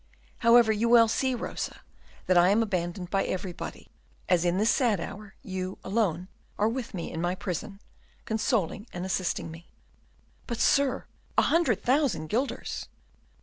However, 0.39 0.71
you 0.71 0.87
see 1.07 1.35
well, 1.35 1.49
Rosa, 1.49 1.81
that 2.25 2.35
I 2.35 2.49
am 2.49 2.63
abandoned 2.63 3.11
by 3.11 3.23
everybody, 3.23 3.91
as 4.27 4.43
in 4.43 4.57
this 4.57 4.71
sad 4.71 4.99
hour 4.99 5.35
you 5.43 5.77
alone 5.83 6.27
are 6.57 6.67
with 6.67 6.95
me 6.95 7.11
in 7.11 7.21
my 7.21 7.35
prison, 7.35 7.79
consoling 8.25 8.87
and 8.93 9.05
assisting 9.05 9.51
me." 9.51 9.69
"But, 10.47 10.59
sir, 10.59 11.05
a 11.37 11.43
hundred 11.43 11.83
thousand 11.83 12.29
guilders!" 12.31 12.87